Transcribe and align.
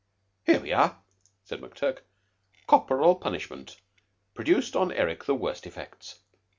"Here 0.47 0.59
we 0.59 0.73
are!" 0.73 0.97
said 1.43 1.61
McTurk. 1.61 1.99
"'Corporal 2.65 3.17
punishment 3.17 3.79
produced 4.33 4.75
on 4.75 4.91
Eric 4.91 5.25
the 5.25 5.35
worst 5.35 5.67
effects. 5.67 6.21